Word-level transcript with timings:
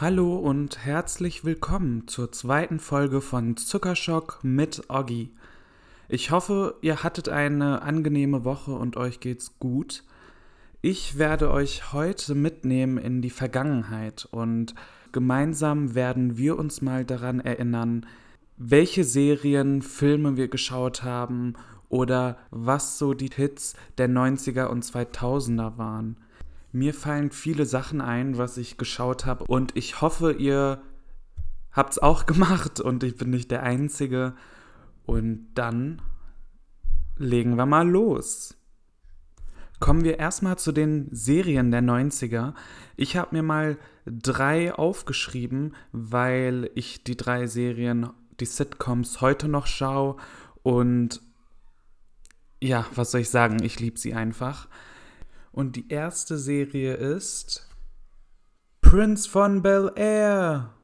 Hallo 0.00 0.36
und 0.36 0.84
herzlich 0.84 1.44
willkommen 1.44 2.06
zur 2.06 2.30
zweiten 2.30 2.78
Folge 2.78 3.20
von 3.20 3.56
Zuckerschock 3.56 4.38
mit 4.44 4.88
Oggi. 4.88 5.32
Ich 6.08 6.30
hoffe, 6.30 6.76
ihr 6.82 7.02
hattet 7.02 7.28
eine 7.28 7.82
angenehme 7.82 8.44
Woche 8.44 8.70
und 8.70 8.96
euch 8.96 9.18
geht's 9.18 9.58
gut. 9.58 10.04
Ich 10.82 11.18
werde 11.18 11.50
euch 11.50 11.92
heute 11.92 12.36
mitnehmen 12.36 12.96
in 12.96 13.22
die 13.22 13.30
Vergangenheit 13.30 14.28
und 14.30 14.76
gemeinsam 15.10 15.96
werden 15.96 16.38
wir 16.38 16.60
uns 16.60 16.80
mal 16.80 17.04
daran 17.04 17.40
erinnern, 17.40 18.06
welche 18.56 19.02
Serien, 19.02 19.82
Filme 19.82 20.36
wir 20.36 20.46
geschaut 20.46 21.02
haben 21.02 21.54
oder 21.88 22.38
was 22.52 22.98
so 22.98 23.14
die 23.14 23.30
Hits 23.34 23.74
der 23.98 24.08
90er 24.08 24.66
und 24.66 24.84
2000er 24.84 25.76
waren. 25.76 26.18
Mir 26.78 26.94
fallen 26.94 27.32
viele 27.32 27.66
Sachen 27.66 28.00
ein, 28.00 28.38
was 28.38 28.56
ich 28.56 28.76
geschaut 28.76 29.26
habe 29.26 29.44
und 29.44 29.76
ich 29.76 30.00
hoffe, 30.00 30.32
ihr 30.32 30.80
habt 31.72 31.94
es 31.94 31.98
auch 31.98 32.24
gemacht 32.32 32.80
und 32.80 33.02
ich 33.02 33.16
bin 33.16 33.30
nicht 33.30 33.50
der 33.50 33.64
Einzige. 33.64 34.34
Und 35.04 35.48
dann 35.54 36.00
legen 37.16 37.56
wir 37.56 37.66
mal 37.66 37.88
los. 37.88 38.56
Kommen 39.80 40.04
wir 40.04 40.20
erstmal 40.20 40.56
zu 40.56 40.70
den 40.70 41.08
Serien 41.10 41.72
der 41.72 41.82
90er. 41.82 42.54
Ich 42.96 43.16
habe 43.16 43.34
mir 43.34 43.42
mal 43.42 43.76
drei 44.06 44.72
aufgeschrieben, 44.72 45.74
weil 45.90 46.70
ich 46.76 47.02
die 47.02 47.16
drei 47.16 47.48
Serien, 47.48 48.10
die 48.38 48.46
Sitcoms 48.46 49.20
heute 49.20 49.48
noch 49.48 49.66
schaue 49.66 50.16
und 50.62 51.22
ja, 52.60 52.86
was 52.94 53.10
soll 53.10 53.22
ich 53.22 53.30
sagen, 53.30 53.62
ich 53.64 53.80
liebe 53.80 53.98
sie 53.98 54.14
einfach. 54.14 54.68
Und 55.52 55.76
die 55.76 55.88
erste 55.88 56.38
Serie 56.38 56.94
ist 56.94 57.68
Prince 58.80 59.28
von 59.28 59.62
Bel 59.62 59.92
Air. 59.96 60.74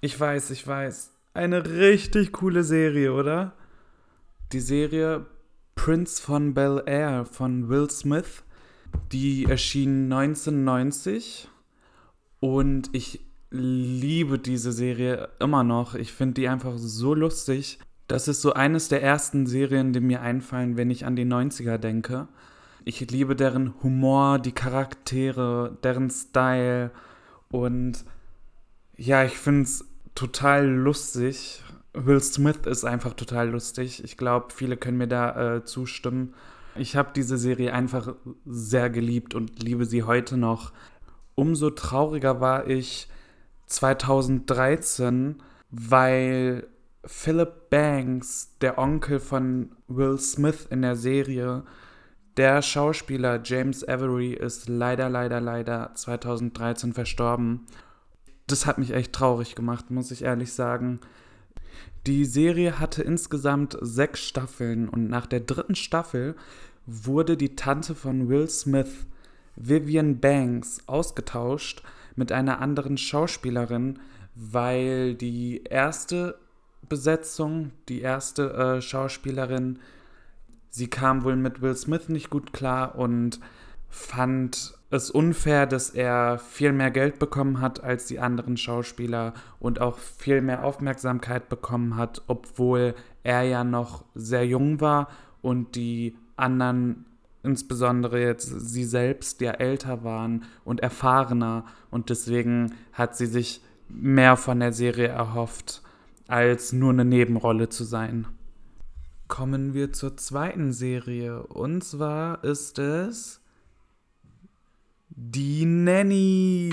Ich 0.00 0.18
weiß, 0.18 0.50
ich 0.50 0.66
weiß. 0.66 1.12
Eine 1.34 1.66
richtig 1.66 2.32
coole 2.32 2.64
Serie, 2.64 3.12
oder? 3.12 3.54
Die 4.52 4.60
Serie 4.60 5.26
Prince 5.74 6.20
von 6.20 6.54
Bel 6.54 6.82
Air 6.86 7.24
von 7.24 7.68
Will 7.68 7.90
Smith, 7.90 8.42
die 9.12 9.44
erschien 9.44 10.12
1990 10.12 11.48
und 12.40 12.90
ich 12.92 13.20
liebe 13.50 14.38
diese 14.38 14.72
Serie 14.72 15.28
immer 15.38 15.64
noch. 15.64 15.94
Ich 15.94 16.12
finde 16.12 16.34
die 16.34 16.48
einfach 16.48 16.74
so 16.76 17.14
lustig. 17.14 17.78
Das 18.06 18.28
ist 18.28 18.40
so 18.40 18.52
eines 18.52 18.88
der 18.88 19.02
ersten 19.02 19.46
Serien, 19.46 19.92
die 19.92 20.00
mir 20.00 20.22
einfallen, 20.22 20.76
wenn 20.76 20.90
ich 20.90 21.04
an 21.04 21.16
die 21.16 21.24
90er 21.24 21.78
denke. 21.78 22.28
Ich 22.84 23.00
liebe 23.10 23.34
deren 23.34 23.74
Humor, 23.82 24.38
die 24.38 24.52
Charaktere, 24.52 25.76
deren 25.82 26.10
Style 26.10 26.92
und 27.50 28.04
ja, 28.96 29.24
ich 29.24 29.36
finde 29.36 29.62
es 29.62 29.84
total 30.14 30.66
lustig. 30.66 31.62
Will 31.92 32.20
Smith 32.20 32.60
ist 32.66 32.84
einfach 32.84 33.14
total 33.14 33.50
lustig. 33.50 34.04
Ich 34.04 34.16
glaube, 34.16 34.46
viele 34.54 34.76
können 34.76 34.98
mir 34.98 35.08
da 35.08 35.56
äh, 35.56 35.64
zustimmen. 35.64 36.34
Ich 36.76 36.96
habe 36.96 37.10
diese 37.14 37.38
Serie 37.38 37.72
einfach 37.72 38.14
sehr 38.44 38.90
geliebt 38.90 39.34
und 39.34 39.62
liebe 39.62 39.84
sie 39.84 40.02
heute 40.02 40.36
noch. 40.36 40.72
Umso 41.34 41.70
trauriger 41.70 42.40
war 42.40 42.66
ich 42.66 43.08
2013, 43.66 45.36
weil 45.70 46.66
Philip 47.06 47.70
Banks, 47.70 48.56
der 48.60 48.78
Onkel 48.78 49.20
von 49.20 49.70
Will 49.86 50.18
Smith 50.18 50.66
in 50.70 50.82
der 50.82 50.96
Serie, 50.96 51.62
der 52.36 52.60
Schauspieler 52.62 53.40
James 53.42 53.86
Avery 53.88 54.32
ist 54.32 54.68
leider, 54.68 55.08
leider, 55.08 55.40
leider 55.40 55.92
2013 55.94 56.92
verstorben. 56.92 57.66
Das 58.46 58.66
hat 58.66 58.78
mich 58.78 58.92
echt 58.92 59.12
traurig 59.12 59.54
gemacht, 59.54 59.90
muss 59.90 60.10
ich 60.10 60.22
ehrlich 60.22 60.52
sagen. 60.52 61.00
Die 62.06 62.24
Serie 62.24 62.78
hatte 62.78 63.02
insgesamt 63.02 63.78
sechs 63.80 64.20
Staffeln 64.20 64.88
und 64.88 65.08
nach 65.08 65.26
der 65.26 65.40
dritten 65.40 65.76
Staffel 65.76 66.34
wurde 66.86 67.36
die 67.36 67.56
Tante 67.56 67.94
von 67.94 68.28
Will 68.28 68.48
Smith, 68.48 69.06
Vivian 69.54 70.20
Banks, 70.20 70.80
ausgetauscht 70.86 71.82
mit 72.16 72.32
einer 72.32 72.60
anderen 72.60 72.98
Schauspielerin, 72.98 73.98
weil 74.34 75.14
die 75.14 75.64
erste 75.64 76.38
Besetzung, 76.88 77.72
die 77.88 78.00
erste 78.00 78.52
äh, 78.52 78.82
Schauspielerin, 78.82 79.78
sie 80.68 80.88
kam 80.88 81.24
wohl 81.24 81.36
mit 81.36 81.62
Will 81.62 81.74
Smith 81.74 82.08
nicht 82.08 82.30
gut 82.30 82.52
klar 82.52 82.96
und 82.96 83.40
fand 83.88 84.74
es 84.90 85.10
unfair, 85.10 85.66
dass 85.66 85.90
er 85.90 86.38
viel 86.38 86.72
mehr 86.72 86.90
Geld 86.90 87.18
bekommen 87.18 87.60
hat 87.60 87.82
als 87.82 88.06
die 88.06 88.20
anderen 88.20 88.56
Schauspieler 88.56 89.34
und 89.58 89.80
auch 89.80 89.98
viel 89.98 90.40
mehr 90.40 90.64
Aufmerksamkeit 90.64 91.48
bekommen 91.48 91.96
hat, 91.96 92.22
obwohl 92.26 92.94
er 93.24 93.42
ja 93.42 93.64
noch 93.64 94.04
sehr 94.14 94.46
jung 94.46 94.80
war 94.80 95.08
und 95.42 95.74
die 95.74 96.16
anderen, 96.36 97.06
insbesondere 97.42 98.20
jetzt 98.20 98.46
sie 98.46 98.84
selbst, 98.84 99.40
ja 99.40 99.52
älter 99.52 100.04
waren 100.04 100.44
und 100.64 100.80
erfahrener. 100.80 101.64
Und 101.90 102.10
deswegen 102.10 102.74
hat 102.92 103.16
sie 103.16 103.26
sich 103.26 103.62
mehr 103.88 104.36
von 104.36 104.60
der 104.60 104.72
Serie 104.72 105.08
erhofft 105.08 105.82
als 106.28 106.72
nur 106.72 106.90
eine 106.90 107.04
Nebenrolle 107.04 107.68
zu 107.68 107.84
sein. 107.84 108.26
Kommen 109.28 109.74
wir 109.74 109.92
zur 109.92 110.16
zweiten 110.16 110.72
Serie. 110.72 111.42
Und 111.42 111.82
zwar 111.82 112.44
ist 112.44 112.78
es 112.78 113.40
Die 115.10 115.64
Nanny. 115.64 116.72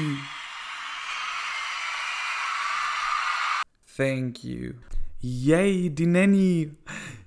Thank 3.95 4.43
you. 4.43 4.73
Yay, 5.19 5.89
die 5.89 6.05
Nanny. 6.05 6.71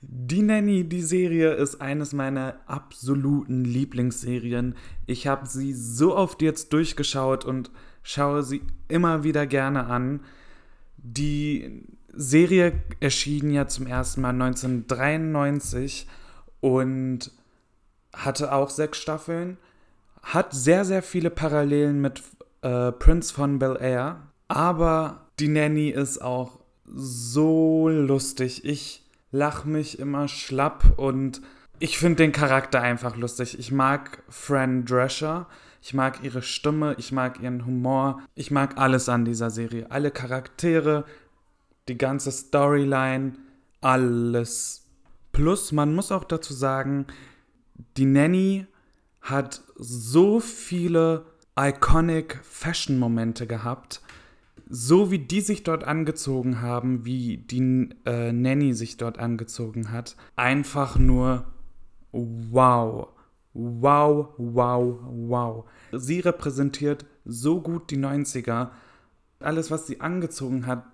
Die 0.03 0.43
Nanny, 0.43 0.85
die 0.85 1.03
Serie 1.03 1.55
ist 1.55 1.81
eines 1.81 2.13
meiner 2.13 2.61
absoluten 2.67 3.65
Lieblingsserien. 3.65 4.75
Ich 5.07 5.27
habe 5.27 5.47
sie 5.47 5.73
so 5.73 6.15
oft 6.15 6.43
jetzt 6.43 6.73
durchgeschaut 6.73 7.45
und 7.45 7.71
schaue 8.03 8.43
sie 8.43 8.63
immer 8.89 9.25
wieder 9.25 9.47
gerne 9.47 9.87
an. 9.87 10.21
Die 10.99 11.85
Serie 12.17 12.73
erschien 13.01 13.51
ja 13.51 13.67
zum 13.67 13.87
ersten 13.87 14.23
Mal 14.23 14.31
1993 14.31 16.07
und 16.61 17.31
hatte 18.15 18.53
auch 18.53 18.71
sechs 18.71 18.99
Staffeln. 18.99 19.59
Hat 20.23 20.53
sehr, 20.53 20.85
sehr 20.85 21.03
viele 21.03 21.31
Parallelen 21.31 22.01
mit 22.01 22.23
äh, 22.63 22.91
Prince 22.93 23.33
von 23.33 23.59
Bel 23.59 23.77
Air. 23.81 24.23
Aber 24.49 25.27
die 25.39 25.49
Nanny 25.49 25.91
ist 25.91 26.23
auch 26.23 26.59
so 26.87 27.89
lustig. 27.89 28.65
Ich 28.65 29.05
lache 29.31 29.69
mich 29.69 29.99
immer 29.99 30.29
schlapp 30.29 30.99
und 30.99 31.43
ich 31.79 31.99
finde 31.99 32.17
den 32.17 32.33
Charakter 32.33 32.81
einfach 32.81 33.17
lustig. 33.17 33.59
Ich 33.59 33.71
mag 33.71 34.23
Fran 34.29 34.85
Drescher. 34.85 35.47
Ich 35.83 35.95
mag 35.95 36.25
ihre 36.25 36.43
Stimme, 36.43 36.97
ich 36.99 37.13
mag 37.13 37.41
ihren 37.41 37.65
Humor, 37.65 38.21
ich 38.35 38.51
mag 38.51 38.77
alles 38.77 39.09
an 39.09 39.25
dieser 39.25 39.51
Serie. 39.51 39.87
Alle 39.89 40.11
Charaktere, 40.11 41.05
die 41.89 41.99
ganze 41.99 42.33
Storyline, 42.33 43.35
alles. 43.81 44.87
Plus, 45.33 45.73
man 45.73 45.95
muss 45.95 46.13
auch 46.13 46.25
dazu 46.25 46.55
sagen, 46.55 47.07
die 47.97 48.07
Nanny 48.07 48.67
hat 49.21 49.63
so 49.77 50.41
viele 50.41 51.27
iconic 51.59 52.41
Fashion-Momente 52.43 53.47
gehabt. 53.47 54.01
So 54.69 55.11
wie 55.11 55.19
die 55.21 55.41
sich 55.41 55.63
dort 55.63 55.85
angezogen 55.85 56.61
haben, 56.61 57.05
wie 57.05 57.37
die 57.39 57.91
äh, 58.05 58.33
Nanny 58.33 58.73
sich 58.73 58.97
dort 58.97 59.19
angezogen 59.19 59.93
hat. 59.93 60.17
Einfach 60.35 60.99
nur 60.99 61.47
wow. 62.13 63.09
Wow, 63.53 64.35
wow, 64.37 64.99
wow. 65.09 65.65
Sie 65.93 66.21
repräsentiert 66.21 67.07
so 67.25 67.61
gut 67.61 67.91
die 67.91 67.97
90er. 67.97 68.71
Alles, 69.41 69.71
was 69.71 69.87
sie 69.87 70.01
angezogen 70.01 70.67
hat, 70.67 70.85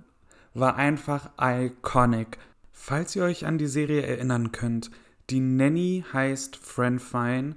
war 0.54 0.76
einfach 0.76 1.30
iconic. 1.40 2.38
Falls 2.72 3.16
ihr 3.16 3.24
euch 3.24 3.46
an 3.46 3.58
die 3.58 3.66
Serie 3.66 4.02
erinnern 4.02 4.52
könnt, 4.52 4.90
die 5.30 5.40
Nanny 5.40 6.04
heißt 6.12 6.56
Fran 6.56 6.98
Fine 6.98 7.56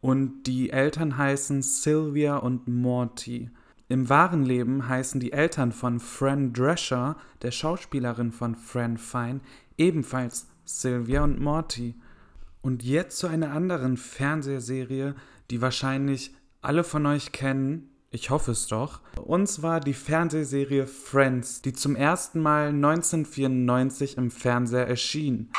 und 0.00 0.44
die 0.44 0.70
Eltern 0.70 1.18
heißen 1.18 1.62
Sylvia 1.62 2.36
und 2.36 2.68
Morty. 2.68 3.50
Im 3.88 4.08
wahren 4.08 4.44
Leben 4.44 4.88
heißen 4.88 5.20
die 5.20 5.32
Eltern 5.32 5.72
von 5.72 5.98
Fran 5.98 6.52
Drescher, 6.52 7.16
der 7.42 7.50
Schauspielerin 7.50 8.30
von 8.30 8.54
Fran 8.54 8.96
Fine, 8.96 9.40
ebenfalls 9.76 10.46
Sylvia 10.64 11.24
und 11.24 11.40
Morty. 11.40 11.96
Und 12.62 12.84
jetzt 12.84 13.18
zu 13.18 13.26
einer 13.26 13.50
anderen 13.50 13.96
Fernsehserie, 13.96 15.16
die 15.50 15.60
wahrscheinlich 15.60 16.32
alle 16.62 16.84
von 16.84 17.06
euch 17.06 17.32
kennen, 17.32 17.90
ich 18.10 18.30
hoffe 18.30 18.52
es 18.52 18.66
doch. 18.66 19.00
Und 19.22 19.46
zwar 19.46 19.80
die 19.80 19.94
Fernsehserie 19.94 20.86
Friends, 20.86 21.62
die 21.62 21.72
zum 21.72 21.94
ersten 21.94 22.40
Mal 22.40 22.68
1994 22.68 24.16
im 24.16 24.30
Fernseher 24.30 24.86
erschien. 24.86 25.50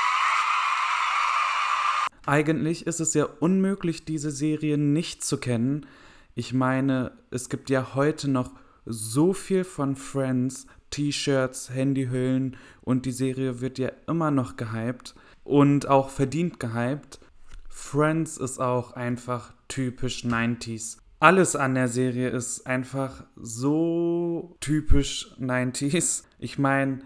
Eigentlich 2.25 2.85
ist 2.85 2.99
es 2.99 3.13
ja 3.13 3.25
unmöglich, 3.39 4.05
diese 4.05 4.31
Serie 4.31 4.77
nicht 4.77 5.23
zu 5.23 5.37
kennen. 5.37 5.87
Ich 6.35 6.53
meine, 6.53 7.13
es 7.31 7.49
gibt 7.49 7.69
ja 7.69 7.95
heute 7.95 8.29
noch 8.29 8.51
so 8.85 9.33
viel 9.33 9.63
von 9.63 9.95
Friends, 9.95 10.67
T-Shirts, 10.91 11.69
Handyhüllen 11.69 12.57
und 12.81 13.05
die 13.05 13.11
Serie 13.11 13.61
wird 13.61 13.79
ja 13.79 13.91
immer 14.07 14.29
noch 14.29 14.57
gehypt 14.57 15.15
und 15.43 15.87
auch 15.87 16.09
verdient 16.09 16.59
gehypt. 16.59 17.19
Friends 17.69 18.37
ist 18.37 18.59
auch 18.59 18.91
einfach 18.93 19.53
typisch 19.67 20.25
90s. 20.25 21.00
Alles 21.21 21.55
an 21.55 21.75
der 21.75 21.87
Serie 21.87 22.29
ist 22.29 22.65
einfach 22.65 23.25
so 23.35 24.57
typisch 24.59 25.35
90s. 25.39 26.23
Ich 26.39 26.57
meine, 26.57 27.01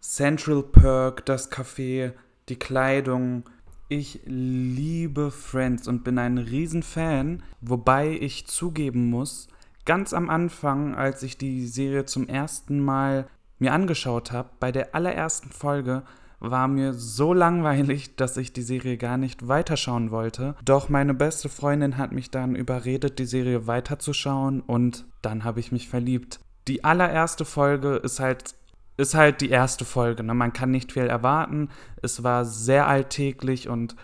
Central 0.00 0.62
Perk, 0.62 1.26
das 1.26 1.52
Café, 1.52 2.12
die 2.48 2.58
Kleidung. 2.58 3.44
Ich 3.90 4.20
liebe 4.24 5.30
Friends 5.30 5.86
und 5.86 6.02
bin 6.02 6.18
ein 6.18 6.38
Riesenfan, 6.38 7.42
wobei 7.60 8.16
ich 8.18 8.46
zugeben 8.46 9.10
muss, 9.10 9.48
ganz 9.84 10.14
am 10.14 10.30
Anfang, 10.30 10.94
als 10.94 11.22
ich 11.22 11.36
die 11.36 11.66
Serie 11.66 12.06
zum 12.06 12.26
ersten 12.26 12.80
Mal 12.80 13.28
mir 13.58 13.74
angeschaut 13.74 14.32
habe, 14.32 14.48
bei 14.60 14.72
der 14.72 14.94
allerersten 14.94 15.50
Folge, 15.50 16.04
war 16.40 16.68
mir 16.68 16.94
so 16.94 17.32
langweilig, 17.32 18.16
dass 18.16 18.36
ich 18.36 18.52
die 18.52 18.62
Serie 18.62 18.96
gar 18.96 19.16
nicht 19.16 19.48
weiterschauen 19.48 20.10
wollte. 20.10 20.54
Doch 20.64 20.88
meine 20.88 21.14
beste 21.14 21.48
Freundin 21.48 21.96
hat 21.96 22.12
mich 22.12 22.30
dann 22.30 22.54
überredet, 22.54 23.18
die 23.18 23.24
Serie 23.24 23.66
weiterzuschauen 23.66 24.60
und 24.60 25.04
dann 25.22 25.44
habe 25.44 25.60
ich 25.60 25.72
mich 25.72 25.88
verliebt. 25.88 26.38
Die 26.68 26.84
allererste 26.84 27.44
Folge 27.44 27.96
ist 27.96 28.20
halt 28.20 28.54
ist 28.98 29.14
halt 29.14 29.40
die 29.40 29.50
erste 29.50 29.84
Folge. 29.84 30.24
Ne? 30.24 30.34
Man 30.34 30.52
kann 30.52 30.72
nicht 30.72 30.92
viel 30.92 31.06
erwarten. 31.06 31.70
Es 32.02 32.24
war 32.24 32.44
sehr 32.44 32.88
alltäglich 32.88 33.68
und 33.68 33.94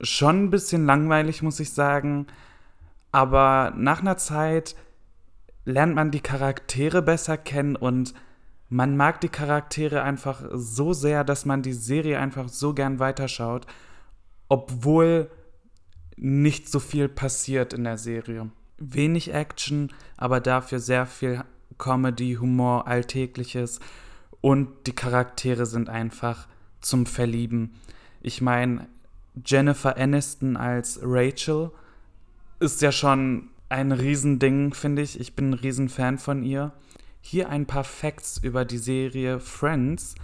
schon 0.00 0.44
ein 0.44 0.50
bisschen 0.50 0.84
langweilig, 0.84 1.42
muss 1.42 1.60
ich 1.60 1.72
sagen. 1.72 2.26
Aber 3.12 3.72
nach 3.76 4.00
einer 4.00 4.16
Zeit 4.16 4.74
lernt 5.64 5.94
man 5.94 6.10
die 6.10 6.20
Charaktere 6.20 7.02
besser 7.02 7.38
kennen 7.38 7.76
und 7.76 8.14
man 8.70 8.96
mag 8.96 9.20
die 9.20 9.28
Charaktere 9.28 10.02
einfach 10.02 10.42
so 10.52 10.92
sehr, 10.92 11.24
dass 11.24 11.44
man 11.44 11.62
die 11.62 11.72
Serie 11.72 12.20
einfach 12.20 12.48
so 12.48 12.72
gern 12.72 13.00
weiterschaut, 13.00 13.66
obwohl 14.48 15.28
nicht 16.16 16.70
so 16.70 16.78
viel 16.78 17.08
passiert 17.08 17.72
in 17.72 17.84
der 17.84 17.98
Serie. 17.98 18.50
Wenig 18.78 19.34
Action, 19.34 19.92
aber 20.16 20.40
dafür 20.40 20.78
sehr 20.78 21.06
viel 21.06 21.44
Comedy, 21.78 22.36
Humor, 22.40 22.86
Alltägliches 22.86 23.80
und 24.40 24.68
die 24.86 24.94
Charaktere 24.94 25.66
sind 25.66 25.88
einfach 25.88 26.46
zum 26.80 27.06
Verlieben. 27.06 27.74
Ich 28.22 28.40
meine, 28.40 28.86
Jennifer 29.44 29.96
Aniston 29.96 30.56
als 30.56 31.00
Rachel 31.02 31.72
ist 32.60 32.82
ja 32.82 32.92
schon 32.92 33.48
ein 33.68 33.90
Riesending, 33.92 34.74
finde 34.74 35.02
ich. 35.02 35.18
Ich 35.18 35.34
bin 35.34 35.50
ein 35.50 35.54
Riesenfan 35.54 36.18
von 36.18 36.42
ihr. 36.42 36.72
Hier 37.20 37.48
ein 37.48 37.66
paar 37.66 37.84
Facts 37.84 38.38
über 38.38 38.64
die 38.64 38.78
Serie 38.78 39.40
Friends. 39.40 40.14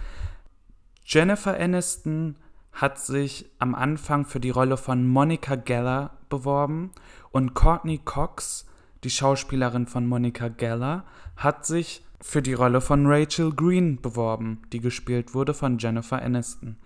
Jennifer 1.05 1.57
Aniston 1.57 2.35
hat 2.73 2.99
sich 2.99 3.49
am 3.59 3.75
Anfang 3.75 4.25
für 4.25 4.39
die 4.39 4.49
Rolle 4.49 4.77
von 4.77 5.07
Monica 5.07 5.55
Geller 5.55 6.17
beworben 6.29 6.91
und 7.31 7.53
Courtney 7.53 7.99
Cox, 8.03 8.65
die 9.03 9.09
Schauspielerin 9.09 9.87
von 9.87 10.05
Monica 10.05 10.47
Geller, 10.49 11.05
hat 11.35 11.65
sich 11.65 12.03
für 12.21 12.41
die 12.41 12.53
Rolle 12.53 12.81
von 12.81 13.05
Rachel 13.05 13.53
Green 13.53 14.01
beworben, 14.01 14.61
die 14.71 14.79
gespielt 14.79 15.33
wurde 15.33 15.53
von 15.53 15.77
Jennifer 15.77 16.21
Aniston. 16.21 16.77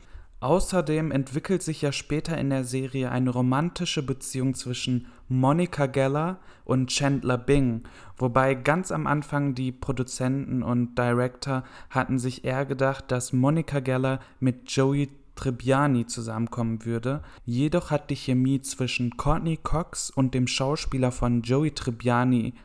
Außerdem 0.42 1.12
entwickelt 1.12 1.62
sich 1.62 1.84
ja 1.84 1.92
später 1.92 2.36
in 2.36 2.50
der 2.50 2.64
Serie 2.64 3.12
eine 3.12 3.30
romantische 3.30 4.02
Beziehung 4.02 4.56
zwischen 4.56 5.06
Monica 5.30 5.86
Geller 5.86 6.40
und 6.66 6.90
Chandler 6.90 7.38
Bing, 7.38 7.84
wobei 8.18 8.56
ganz 8.56 8.92
am 8.92 9.06
Anfang 9.06 9.54
die 9.54 9.72
Produzenten 9.72 10.64
und 10.64 10.98
Director 10.98 11.64
hatten 11.92 12.18
sich 12.18 12.44
eher 12.44 12.66
gedacht, 12.66 13.12
dass 13.12 13.34
Monica 13.34 13.82
Geller 13.82 14.20
mit 14.40 14.72
Joey 14.72 15.10
Tribbiani 15.36 16.08
zusammenkommen 16.08 16.86
würde. 16.86 17.22
Jedoch 17.46 17.92
hat 17.92 18.10
die 18.10 18.16
Chemie 18.16 18.62
zwischen 18.62 19.18
Courtney 19.18 19.58
Cox 19.62 20.10
und 20.10 20.34
dem 20.34 20.48
Schauspieler 20.48 21.12
von 21.12 21.44
Joey 21.44 21.70
Tribbiani 21.72 22.56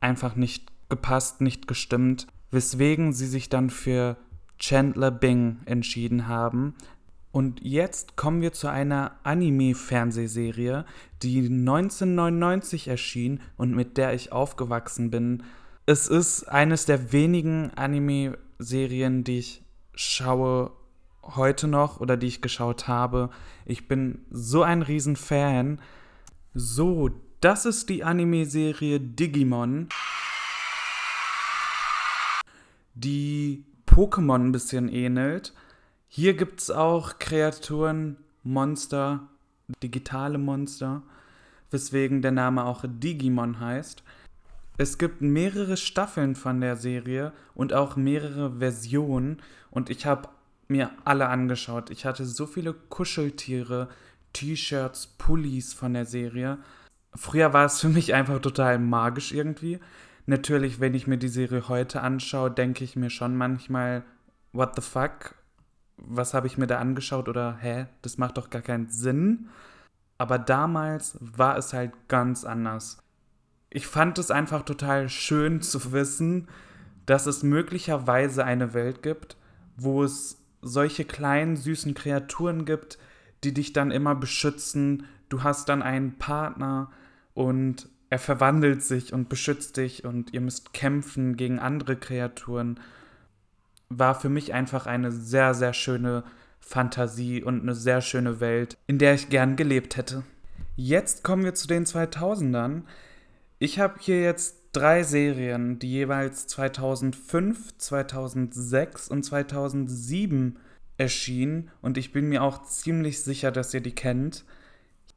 einfach 0.00 0.36
nicht 0.36 0.70
gepasst, 0.90 1.40
nicht 1.40 1.66
gestimmt, 1.66 2.26
weswegen 2.50 3.14
sie 3.14 3.26
sich 3.26 3.48
dann 3.48 3.70
für 3.70 4.18
Chandler 4.58 5.10
Bing 5.10 5.58
entschieden 5.64 6.28
haben, 6.28 6.74
und 7.34 7.64
jetzt 7.64 8.14
kommen 8.14 8.42
wir 8.42 8.52
zu 8.52 8.68
einer 8.68 9.18
Anime-Fernsehserie, 9.24 10.84
die 11.20 11.38
1999 11.38 12.86
erschien 12.86 13.40
und 13.56 13.74
mit 13.74 13.96
der 13.96 14.14
ich 14.14 14.30
aufgewachsen 14.30 15.10
bin. 15.10 15.42
Es 15.84 16.06
ist 16.06 16.44
eines 16.44 16.86
der 16.86 17.10
wenigen 17.12 17.72
Anime-Serien, 17.74 19.24
die 19.24 19.38
ich 19.40 19.64
schaue 19.96 20.70
heute 21.22 21.66
noch 21.66 21.98
oder 21.98 22.16
die 22.16 22.28
ich 22.28 22.40
geschaut 22.40 22.86
habe. 22.86 23.30
Ich 23.66 23.88
bin 23.88 24.24
so 24.30 24.62
ein 24.62 24.82
Riesenfan. 24.82 25.80
So, 26.52 27.10
das 27.40 27.66
ist 27.66 27.88
die 27.88 28.04
Anime-Serie 28.04 29.00
Digimon, 29.00 29.88
die 32.94 33.64
Pokémon 33.88 34.36
ein 34.36 34.52
bisschen 34.52 34.88
ähnelt. 34.88 35.52
Hier 36.16 36.34
gibt 36.34 36.60
es 36.60 36.70
auch 36.70 37.18
Kreaturen, 37.18 38.18
Monster, 38.44 39.26
digitale 39.82 40.38
Monster, 40.38 41.02
weswegen 41.72 42.22
der 42.22 42.30
Name 42.30 42.66
auch 42.66 42.84
Digimon 42.86 43.58
heißt. 43.58 44.04
Es 44.78 44.98
gibt 44.98 45.22
mehrere 45.22 45.76
Staffeln 45.76 46.36
von 46.36 46.60
der 46.60 46.76
Serie 46.76 47.32
und 47.56 47.72
auch 47.72 47.96
mehrere 47.96 48.60
Versionen 48.60 49.42
und 49.72 49.90
ich 49.90 50.06
habe 50.06 50.28
mir 50.68 50.92
alle 51.04 51.26
angeschaut. 51.26 51.90
Ich 51.90 52.06
hatte 52.06 52.24
so 52.26 52.46
viele 52.46 52.74
Kuscheltiere, 52.74 53.88
T-Shirts, 54.34 55.08
Pullis 55.18 55.74
von 55.74 55.94
der 55.94 56.06
Serie. 56.06 56.58
Früher 57.16 57.52
war 57.52 57.64
es 57.64 57.80
für 57.80 57.88
mich 57.88 58.14
einfach 58.14 58.38
total 58.38 58.78
magisch 58.78 59.32
irgendwie. 59.32 59.80
Natürlich, 60.26 60.78
wenn 60.78 60.94
ich 60.94 61.08
mir 61.08 61.18
die 61.18 61.26
Serie 61.26 61.68
heute 61.68 62.02
anschaue, 62.02 62.52
denke 62.52 62.84
ich 62.84 62.94
mir 62.94 63.10
schon 63.10 63.36
manchmal, 63.36 64.04
what 64.52 64.76
the 64.76 64.80
fuck? 64.80 65.34
Was 65.96 66.34
habe 66.34 66.46
ich 66.46 66.58
mir 66.58 66.66
da 66.66 66.78
angeschaut 66.78 67.28
oder 67.28 67.56
hä, 67.60 67.86
das 68.02 68.18
macht 68.18 68.36
doch 68.36 68.50
gar 68.50 68.62
keinen 68.62 68.88
Sinn. 68.88 69.48
Aber 70.18 70.38
damals 70.38 71.18
war 71.20 71.56
es 71.56 71.72
halt 71.72 71.92
ganz 72.08 72.44
anders. 72.44 72.98
Ich 73.70 73.86
fand 73.86 74.18
es 74.18 74.30
einfach 74.30 74.62
total 74.62 75.08
schön 75.08 75.60
zu 75.60 75.92
wissen, 75.92 76.48
dass 77.06 77.26
es 77.26 77.42
möglicherweise 77.42 78.44
eine 78.44 78.72
Welt 78.72 79.02
gibt, 79.02 79.36
wo 79.76 80.04
es 80.04 80.40
solche 80.62 81.04
kleinen, 81.04 81.56
süßen 81.56 81.94
Kreaturen 81.94 82.64
gibt, 82.64 82.98
die 83.42 83.52
dich 83.52 83.72
dann 83.72 83.90
immer 83.90 84.14
beschützen. 84.14 85.06
Du 85.28 85.42
hast 85.42 85.68
dann 85.68 85.82
einen 85.82 86.18
Partner 86.18 86.90
und 87.34 87.88
er 88.10 88.18
verwandelt 88.18 88.82
sich 88.82 89.12
und 89.12 89.28
beschützt 89.28 89.76
dich 89.76 90.04
und 90.04 90.32
ihr 90.32 90.40
müsst 90.40 90.72
kämpfen 90.72 91.36
gegen 91.36 91.58
andere 91.58 91.96
Kreaturen 91.96 92.78
war 93.98 94.14
für 94.14 94.28
mich 94.28 94.52
einfach 94.52 94.86
eine 94.86 95.12
sehr, 95.12 95.54
sehr 95.54 95.72
schöne 95.72 96.24
Fantasie 96.60 97.42
und 97.42 97.62
eine 97.62 97.74
sehr 97.74 98.00
schöne 98.00 98.40
Welt, 98.40 98.78
in 98.86 98.98
der 98.98 99.14
ich 99.14 99.28
gern 99.28 99.56
gelebt 99.56 99.96
hätte. 99.96 100.22
Jetzt 100.76 101.22
kommen 101.22 101.44
wir 101.44 101.54
zu 101.54 101.68
den 101.68 101.84
2000ern. 101.84 102.82
Ich 103.58 103.78
habe 103.78 103.94
hier 104.00 104.20
jetzt 104.22 104.56
drei 104.72 105.02
Serien, 105.02 105.78
die 105.78 105.90
jeweils 105.90 106.46
2005, 106.48 107.78
2006 107.78 109.08
und 109.08 109.22
2007 109.22 110.58
erschienen 110.96 111.70
und 111.80 111.98
ich 111.98 112.12
bin 112.12 112.28
mir 112.28 112.42
auch 112.42 112.62
ziemlich 112.64 113.22
sicher, 113.22 113.52
dass 113.52 113.74
ihr 113.74 113.80
die 113.80 113.94
kennt. 113.94 114.44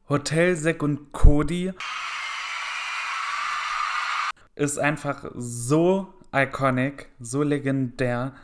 Hotel 0.08 0.56
Zack 0.56 0.82
und 0.82 1.12
Cody 1.12 1.72
ist 4.54 4.78
einfach 4.78 5.30
so 5.34 6.12
iconic, 6.32 7.08
so 7.20 7.42
legendär. 7.42 8.34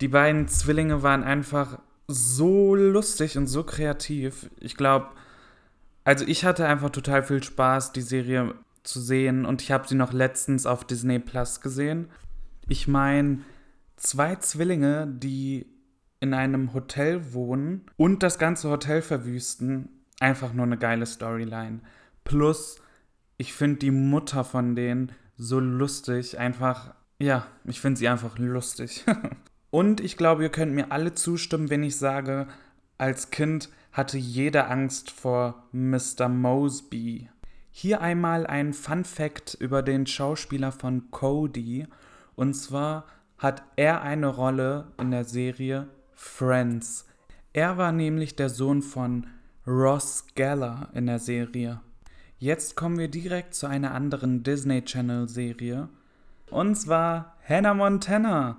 Die 0.00 0.08
beiden 0.08 0.48
Zwillinge 0.48 1.02
waren 1.02 1.22
einfach 1.22 1.78
so 2.08 2.74
lustig 2.74 3.36
und 3.36 3.46
so 3.46 3.64
kreativ. 3.64 4.50
Ich 4.58 4.76
glaube, 4.76 5.08
also 6.04 6.24
ich 6.26 6.44
hatte 6.44 6.66
einfach 6.66 6.90
total 6.90 7.22
viel 7.22 7.42
Spaß, 7.42 7.92
die 7.92 8.00
Serie 8.00 8.54
zu 8.82 9.00
sehen 9.00 9.44
und 9.44 9.62
ich 9.62 9.72
habe 9.72 9.86
sie 9.86 9.94
noch 9.94 10.12
letztens 10.12 10.66
auf 10.66 10.84
Disney 10.84 11.18
Plus 11.18 11.60
gesehen. 11.60 12.08
Ich 12.68 12.88
meine, 12.88 13.40
zwei 13.96 14.36
Zwillinge, 14.36 15.06
die 15.06 15.66
in 16.20 16.34
einem 16.34 16.72
Hotel 16.74 17.32
wohnen 17.32 17.86
und 17.96 18.22
das 18.22 18.38
ganze 18.38 18.70
Hotel 18.70 19.02
verwüsten, 19.02 19.88
einfach 20.18 20.52
nur 20.52 20.66
eine 20.66 20.78
geile 20.78 21.06
Storyline. 21.06 21.80
Plus, 22.24 22.80
ich 23.36 23.52
finde 23.52 23.78
die 23.78 23.90
Mutter 23.90 24.44
von 24.44 24.74
denen 24.74 25.12
so 25.36 25.60
lustig, 25.60 26.38
einfach, 26.38 26.94
ja, 27.18 27.46
ich 27.64 27.80
finde 27.80 27.98
sie 27.98 28.08
einfach 28.08 28.38
lustig. 28.38 29.04
Und 29.70 30.00
ich 30.00 30.16
glaube, 30.16 30.42
ihr 30.42 30.48
könnt 30.50 30.72
mir 30.72 30.90
alle 30.90 31.14
zustimmen, 31.14 31.70
wenn 31.70 31.82
ich 31.82 31.96
sage, 31.96 32.48
Als 32.98 33.30
Kind 33.30 33.70
hatte 33.92 34.18
jeder 34.18 34.70
Angst 34.70 35.10
vor 35.10 35.64
Mr. 35.72 36.28
Mosby. 36.28 37.30
Hier 37.70 38.02
einmal 38.02 38.46
ein 38.46 38.74
Fun 38.74 39.04
Fact 39.04 39.54
über 39.54 39.82
den 39.82 40.06
Schauspieler 40.06 40.70
von 40.70 41.10
Cody. 41.10 41.86
Und 42.36 42.54
zwar 42.54 43.06
hat 43.38 43.62
er 43.76 44.02
eine 44.02 44.26
Rolle 44.26 44.88
in 45.00 45.12
der 45.12 45.24
Serie 45.24 45.88
Friends. 46.12 47.06
Er 47.52 47.78
war 47.78 47.92
nämlich 47.92 48.36
der 48.36 48.50
Sohn 48.50 48.82
von 48.82 49.26
Ross 49.66 50.26
Geller 50.34 50.90
in 50.92 51.06
der 51.06 51.18
Serie. 51.18 51.80
Jetzt 52.38 52.76
kommen 52.76 52.98
wir 52.98 53.08
direkt 53.08 53.54
zu 53.54 53.66
einer 53.66 53.94
anderen 53.94 54.42
Disney 54.42 54.82
Channel 54.84 55.28
Serie. 55.28 55.88
Und 56.50 56.74
zwar 56.74 57.36
Hannah 57.48 57.74
Montana. 57.74 58.58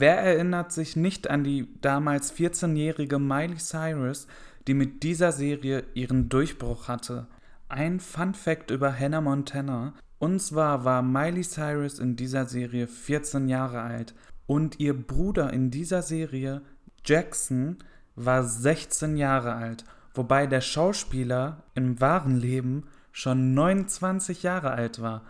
Wer 0.00 0.18
erinnert 0.18 0.70
sich 0.70 0.94
nicht 0.94 1.28
an 1.28 1.42
die 1.42 1.66
damals 1.80 2.32
14-jährige 2.32 3.18
Miley 3.18 3.56
Cyrus, 3.56 4.28
die 4.68 4.74
mit 4.74 5.02
dieser 5.02 5.32
Serie 5.32 5.82
ihren 5.94 6.28
Durchbruch 6.28 6.86
hatte? 6.86 7.26
Ein 7.68 7.98
Fun 7.98 8.32
Fact 8.32 8.70
über 8.70 8.96
Hannah 8.96 9.20
Montana. 9.20 9.94
Und 10.20 10.40
zwar 10.40 10.84
war 10.84 11.02
Miley 11.02 11.42
Cyrus 11.42 11.98
in 11.98 12.14
dieser 12.14 12.46
Serie 12.46 12.86
14 12.86 13.48
Jahre 13.48 13.80
alt 13.80 14.14
und 14.46 14.78
ihr 14.78 14.94
Bruder 14.94 15.52
in 15.52 15.72
dieser 15.72 16.02
Serie, 16.02 16.62
Jackson, 17.04 17.78
war 18.14 18.44
16 18.44 19.16
Jahre 19.16 19.54
alt, 19.54 19.84
wobei 20.14 20.46
der 20.46 20.60
Schauspieler 20.60 21.64
im 21.74 22.00
wahren 22.00 22.36
Leben 22.36 22.84
schon 23.10 23.52
29 23.52 24.44
Jahre 24.44 24.70
alt 24.70 25.02
war. 25.02 25.24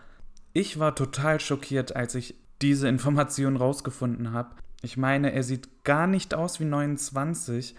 Ich 0.53 0.77
war 0.77 0.93
total 0.93 1.39
schockiert, 1.39 1.95
als 1.95 2.13
ich 2.13 2.35
diese 2.61 2.87
Information 2.87 3.55
rausgefunden 3.55 4.31
habe. 4.31 4.58
Ich 4.81 4.97
meine, 4.97 5.33
er 5.33 5.43
sieht 5.43 5.83
gar 5.83 6.07
nicht 6.07 6.33
aus 6.33 6.59
wie 6.59 6.65
29 6.65 7.75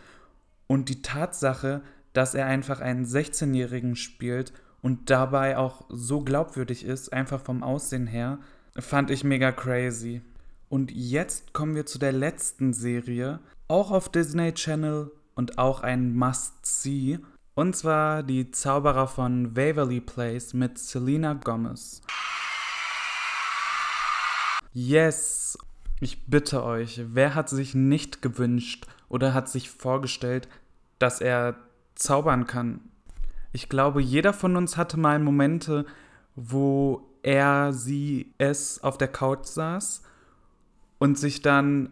und 0.66 0.88
die 0.88 1.02
Tatsache, 1.02 1.82
dass 2.12 2.34
er 2.34 2.46
einfach 2.46 2.80
einen 2.80 3.04
16-Jährigen 3.04 3.96
spielt 3.96 4.52
und 4.82 5.10
dabei 5.10 5.56
auch 5.56 5.84
so 5.88 6.20
glaubwürdig 6.20 6.84
ist, 6.84 7.12
einfach 7.12 7.40
vom 7.40 7.62
Aussehen 7.62 8.06
her, 8.06 8.38
fand 8.78 9.10
ich 9.10 9.24
mega 9.24 9.52
crazy. 9.52 10.22
Und 10.68 10.90
jetzt 10.92 11.52
kommen 11.52 11.74
wir 11.74 11.86
zu 11.86 11.98
der 11.98 12.12
letzten 12.12 12.72
Serie, 12.72 13.40
auch 13.68 13.90
auf 13.90 14.08
Disney 14.08 14.52
Channel 14.52 15.10
und 15.34 15.58
auch 15.58 15.82
ein 15.82 16.14
Must-See. 16.14 17.18
Und 17.54 17.76
zwar 17.76 18.22
die 18.22 18.50
Zauberer 18.50 19.08
von 19.08 19.56
Waverly 19.56 20.00
Place 20.00 20.54
mit 20.54 20.78
Selena 20.78 21.34
Gomez. 21.34 22.02
Yes! 24.72 25.58
Ich 26.02 26.26
bitte 26.26 26.64
euch, 26.64 27.02
wer 27.12 27.34
hat 27.34 27.50
sich 27.50 27.74
nicht 27.74 28.22
gewünscht 28.22 28.86
oder 29.10 29.34
hat 29.34 29.50
sich 29.50 29.68
vorgestellt, 29.68 30.48
dass 30.98 31.20
er 31.20 31.56
zaubern 31.94 32.46
kann? 32.46 32.80
Ich 33.52 33.68
glaube, 33.68 34.00
jeder 34.00 34.32
von 34.32 34.56
uns 34.56 34.78
hatte 34.78 34.98
mal 34.98 35.18
Momente, 35.18 35.84
wo 36.36 37.06
er, 37.22 37.74
sie, 37.74 38.32
es 38.38 38.82
auf 38.82 38.96
der 38.96 39.08
Couch 39.08 39.44
saß 39.44 40.02
und 40.98 41.18
sich 41.18 41.42
dann 41.42 41.90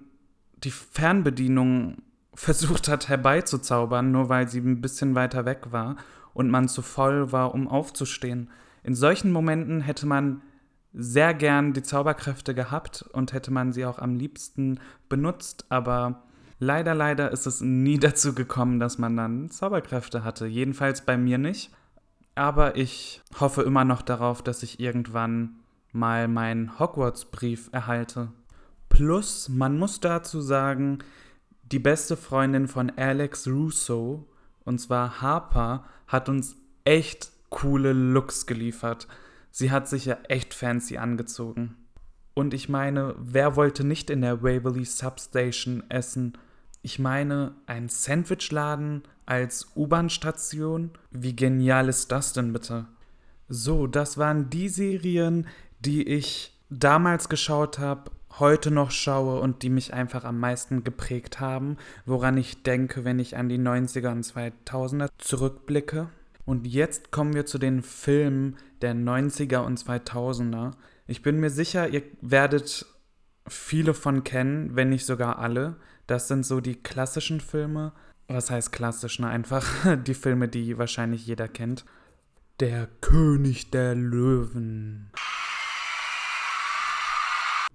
die 0.64 0.70
Fernbedienung 0.70 1.98
versucht 2.34 2.88
hat 2.88 3.08
herbeizuzaubern, 3.08 4.10
nur 4.10 4.30
weil 4.30 4.48
sie 4.48 4.60
ein 4.60 4.80
bisschen 4.80 5.16
weiter 5.16 5.44
weg 5.44 5.66
war 5.70 5.96
und 6.32 6.48
man 6.48 6.68
zu 6.68 6.80
voll 6.80 7.30
war, 7.32 7.52
um 7.52 7.68
aufzustehen. 7.68 8.48
In 8.84 8.94
solchen 8.94 9.32
Momenten 9.32 9.82
hätte 9.82 10.06
man 10.06 10.40
sehr 11.00 11.33
gern 11.33 11.73
die 11.73 11.85
Zauberkräfte 11.85 12.57
gehabt 12.57 13.05
und 13.12 13.33
hätte 13.33 13.52
man 13.52 13.73
sie 13.73 13.87
auch 13.87 14.00
am 14.00 14.17
liebsten 14.17 14.81
benutzt, 15.09 15.64
aber 15.69 16.25
leider, 16.59 16.93
leider 16.93 17.31
ist 17.31 17.47
es 17.47 17.61
nie 17.61 17.99
dazu 18.00 18.35
gekommen, 18.35 18.81
dass 18.81 18.99
man 18.99 19.17
dann 19.17 19.49
Zauberkräfte 19.49 20.25
hatte. 20.25 20.47
Jedenfalls 20.47 21.02
bei 21.02 21.17
mir 21.17 21.38
nicht. 21.38 21.71
Aber 22.35 22.76
ich 22.76 23.23
hoffe 23.38 23.62
immer 23.62 23.85
noch 23.85 24.02
darauf, 24.02 24.43
dass 24.43 24.62
ich 24.62 24.81
irgendwann 24.81 25.61
mal 25.93 26.28
meinen 26.28 26.78
Hogwarts-Brief 26.78 27.71
erhalte. 27.73 28.33
Plus, 28.88 29.49
man 29.49 29.78
muss 29.78 30.00
dazu 30.00 30.40
sagen, 30.40 30.99
die 31.62 31.78
beste 31.78 32.17
Freundin 32.17 32.67
von 32.67 32.90
Alex 32.97 33.47
Russo, 33.47 34.28
und 34.64 34.78
zwar 34.78 35.21
Harper, 35.21 35.85
hat 36.07 36.28
uns 36.28 36.57
echt 36.85 37.31
coole 37.50 37.93
Looks 37.93 38.47
geliefert. 38.47 39.07
Sie 39.50 39.71
hat 39.71 39.88
sich 39.88 40.05
ja 40.05 40.19
echt 40.28 40.55
fancy 40.55 40.99
angezogen. 40.99 41.76
Und 42.35 42.55
ich 42.55 42.69
meine, 42.69 43.14
wer 43.19 43.57
wollte 43.57 43.85
nicht 43.85 44.11
in 44.11 44.21
der 44.21 44.43
Waverly 44.43 44.85
Substation 44.85 45.83
essen? 45.88 46.38
Ich 46.83 46.99
meine, 46.99 47.57
ein 47.67 47.88
Sandwichladen 47.88 49.02
als 49.26 49.73
U-Bahn-Station? 49.75 50.93
Wie 51.11 51.35
genial 51.35 51.88
ist 51.88 52.12
das 52.12 52.33
denn 52.33 52.52
bitte? 52.52 52.87
So, 53.49 53.87
das 53.87 54.19
waren 54.19 54.50
die 54.50 54.69
Serien, 54.69 55.49
die 55.81 56.07
ich 56.07 56.57
damals 56.71 57.28
geschaut 57.28 57.78
habe, 57.78 58.11
heute 58.38 58.71
noch 58.71 58.90
schaue 58.90 59.40
und 59.40 59.62
die 59.62 59.71
mich 59.71 59.93
einfach 59.95 60.25
am 60.25 60.38
meisten 60.38 60.85
geprägt 60.85 61.40
haben, 61.40 61.76
woran 62.07 62.37
ich 62.37 62.62
denke, 62.62 63.05
wenn 63.05 63.19
ich 63.19 63.37
an 63.37 63.49
die 63.49 63.59
90er 63.59 64.12
und 64.12 64.25
2000er 64.25 65.09
zurückblicke. 65.19 66.09
Und 66.49 66.67
jetzt 66.67 67.11
kommen 67.11 67.35
wir 67.35 67.45
zu 67.45 67.59
den 67.59 67.83
Filmen 67.83 68.57
der 68.81 68.95
90er 68.95 69.59
und 69.59 69.78
2000er. 69.78 70.71
Ich 71.07 71.21
bin 71.21 71.40
mir 71.40 71.50
sicher, 71.50 71.90
ihr 71.90 72.00
werdet 72.23 72.87
viele 73.47 73.93
von 73.93 74.25
kennen, 74.25 74.75
wenn 74.75 74.88
nicht 74.88 75.05
sogar 75.05 75.40
alle. 75.40 75.76
Das 76.07 76.26
sind 76.26 76.47
so 76.47 76.62
die 76.62 76.83
klassischen 76.83 77.43
Filme. 77.43 77.93
Was 78.28 78.50
heißt 78.50 78.73
klassisch? 78.73 79.19
Ne? 79.19 79.28
Einfach 79.28 79.67
die 80.07 80.14
Filme, 80.14 80.49
die 80.49 80.78
wahrscheinlich 80.78 81.26
jeder 81.26 81.49
kennt. 81.49 81.85
Der 82.61 82.88
König 83.02 83.71
der 83.71 83.95
Löwen. 83.95 85.11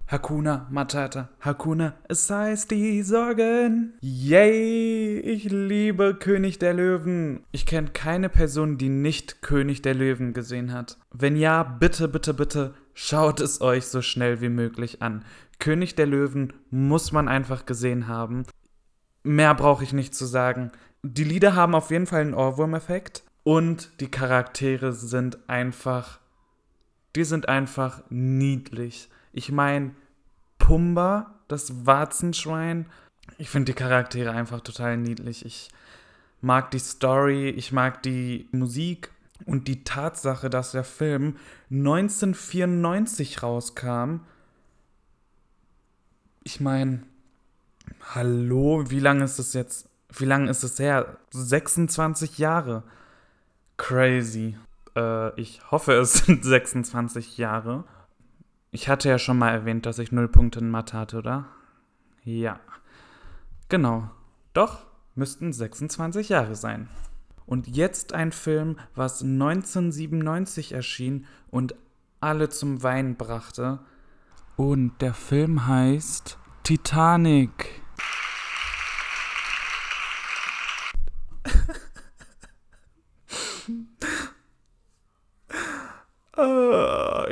Hakuna 0.06 0.66
Matata, 0.70 1.30
Hakuna, 1.40 1.94
es 2.08 2.28
heißt 2.30 2.70
die 2.70 3.02
Sorgen. 3.02 3.94
Yay, 4.02 5.18
ich 5.20 5.44
liebe 5.44 6.14
König 6.14 6.58
der 6.58 6.74
Löwen. 6.74 7.42
Ich 7.52 7.64
kenne 7.64 7.88
keine 7.88 8.28
Person, 8.28 8.76
die 8.76 8.90
nicht 8.90 9.40
König 9.40 9.80
der 9.80 9.94
Löwen 9.94 10.34
gesehen 10.34 10.74
hat. 10.74 10.98
Wenn 11.10 11.36
ja, 11.36 11.62
bitte, 11.62 12.08
bitte, 12.08 12.34
bitte, 12.34 12.74
schaut 12.92 13.40
es 13.40 13.62
euch 13.62 13.86
so 13.86 14.02
schnell 14.02 14.42
wie 14.42 14.50
möglich 14.50 15.00
an. 15.00 15.24
König 15.58 15.94
der 15.94 16.06
Löwen 16.06 16.52
muss 16.70 17.10
man 17.10 17.26
einfach 17.26 17.64
gesehen 17.64 18.06
haben. 18.06 18.44
Mehr 19.22 19.54
brauche 19.54 19.84
ich 19.84 19.94
nicht 19.94 20.14
zu 20.14 20.26
sagen. 20.26 20.70
Die 21.02 21.24
Lieder 21.24 21.54
haben 21.54 21.74
auf 21.74 21.90
jeden 21.90 22.06
Fall 22.06 22.20
einen 22.20 22.34
Ohrwurm-Effekt 22.34 23.22
und 23.42 24.00
die 24.00 24.10
Charaktere 24.10 24.92
sind 24.92 25.48
einfach, 25.48 26.20
die 27.16 27.24
sind 27.24 27.48
einfach 27.48 28.02
niedlich. 28.10 29.08
Ich 29.34 29.50
meine, 29.50 29.90
Pumba, 30.58 31.34
das 31.48 31.86
Warzenschwein. 31.86 32.86
Ich 33.36 33.50
finde 33.50 33.72
die 33.72 33.78
Charaktere 33.78 34.30
einfach 34.30 34.60
total 34.60 34.96
niedlich. 34.96 35.44
Ich 35.44 35.70
mag 36.40 36.70
die 36.70 36.78
Story, 36.78 37.50
ich 37.50 37.72
mag 37.72 38.02
die 38.04 38.48
Musik 38.52 39.10
und 39.44 39.66
die 39.66 39.82
Tatsache, 39.82 40.48
dass 40.48 40.70
der 40.70 40.84
Film 40.84 41.36
1994 41.70 43.42
rauskam. 43.42 44.20
Ich 46.44 46.60
meine, 46.60 47.02
hallo, 48.14 48.84
wie 48.88 49.00
lange 49.00 49.24
ist 49.24 49.40
es 49.40 49.52
jetzt? 49.52 49.88
Wie 50.10 50.26
lange 50.26 50.48
ist 50.48 50.62
es 50.62 50.78
her? 50.78 51.16
26 51.32 52.38
Jahre. 52.38 52.84
Crazy. 53.78 54.56
Äh, 54.94 55.40
ich 55.40 55.60
hoffe, 55.72 55.94
es 55.94 56.12
sind 56.12 56.44
26 56.44 57.36
Jahre. 57.36 57.82
Ich 58.74 58.88
hatte 58.88 59.08
ja 59.08 59.20
schon 59.20 59.38
mal 59.38 59.50
erwähnt, 59.50 59.86
dass 59.86 60.00
ich 60.00 60.10
null 60.10 60.26
Punkte 60.26 60.58
in 60.58 60.68
Mathe 60.68 60.98
hatte, 60.98 61.18
oder? 61.18 61.44
Ja. 62.24 62.58
Genau. 63.68 64.10
Doch, 64.52 64.80
müssten 65.14 65.52
26 65.52 66.28
Jahre 66.28 66.56
sein. 66.56 66.88
Und 67.46 67.68
jetzt 67.68 68.14
ein 68.14 68.32
Film, 68.32 68.76
was 68.96 69.22
1997 69.22 70.72
erschien 70.72 71.24
und 71.52 71.76
alle 72.20 72.48
zum 72.48 72.82
Weinen 72.82 73.14
brachte. 73.14 73.78
Und 74.56 75.00
der 75.00 75.14
Film 75.14 75.68
heißt 75.68 76.36
Titanic. 76.64 77.83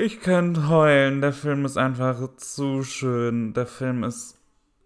Ich 0.04 0.18
könnte 0.18 0.68
heulen. 0.68 1.20
Der 1.20 1.32
Film 1.32 1.64
ist 1.64 1.76
einfach 1.76 2.34
zu 2.36 2.82
schön. 2.82 3.52
Der 3.54 3.68
Film 3.68 4.02
ist 4.02 4.36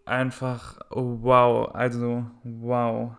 einfach 0.05 0.79
wow. 0.91 1.75
Also 1.75 2.27
wow. 2.45 3.13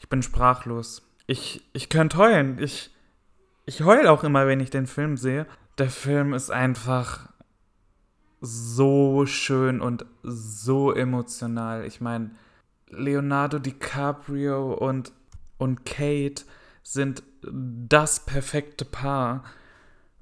Ich 0.00 0.08
bin 0.08 0.20
sprachlos. 0.22 1.08
Ich, 1.28 1.64
ich 1.72 1.90
könnte 1.90 2.18
heulen. 2.18 2.58
Ich, 2.60 2.90
ich 3.66 3.82
heule 3.82 4.10
auch 4.10 4.24
immer, 4.24 4.48
wenn 4.48 4.58
ich 4.58 4.70
den 4.70 4.88
Film 4.88 5.16
sehe. 5.16 5.46
Der 5.78 5.90
Film 5.90 6.34
ist 6.34 6.50
einfach 6.50 7.28
so 8.40 9.24
schön 9.24 9.80
und 9.80 10.06
so 10.24 10.92
emotional. 10.92 11.84
Ich 11.84 12.00
meine, 12.00 12.32
Leonardo 12.88 13.60
DiCaprio 13.60 14.74
und, 14.74 15.12
und 15.56 15.86
Kate 15.86 16.42
sind 16.82 17.22
das 17.42 18.26
perfekte 18.26 18.84
Paar. 18.84 19.44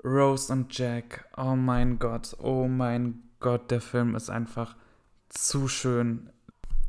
Rose 0.04 0.52
und 0.52 0.76
Jack. 0.76 1.28
Oh 1.36 1.56
mein 1.56 1.98
Gott, 1.98 2.36
oh 2.40 2.68
mein 2.68 3.22
Gott, 3.40 3.70
der 3.70 3.80
Film 3.80 4.14
ist 4.14 4.30
einfach 4.30 4.76
zu 5.28 5.68
schön. 5.68 6.30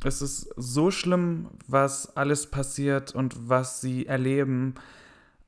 Es 0.04 0.22
ist 0.22 0.54
so 0.56 0.92
schlimm, 0.92 1.50
was 1.68 2.16
alles 2.16 2.48
passiert 2.48 3.14
und 3.16 3.50
was 3.50 3.82
sie 3.82 4.06
erleben. 4.06 4.76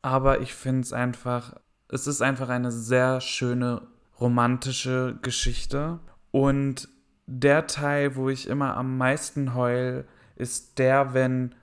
Aber 0.02 0.42
ich 0.42 0.54
finde 0.54 0.82
es 0.82 0.94
einfach, 0.94 1.56
es 1.90 2.08
ist 2.08 2.22
einfach 2.22 2.50
eine 2.50 2.72
sehr 2.72 3.22
schöne 3.22 3.84
romantische 4.20 5.18
Geschichte. 5.22 6.00
Und 6.32 6.90
der 7.28 7.68
Teil, 7.68 8.16
wo 8.16 8.30
ich 8.30 8.48
immer 8.48 8.76
am 8.76 8.98
meisten 8.98 9.54
heul, 9.54 10.06
ist 10.36 10.80
der, 10.80 11.14
wenn 11.14 11.54